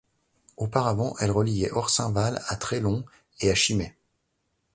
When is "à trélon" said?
2.47-3.05